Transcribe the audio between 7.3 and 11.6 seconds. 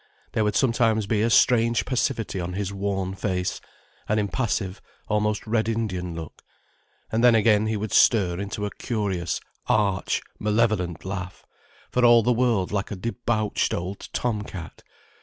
again he would stir into a curious, arch, malevolent laugh,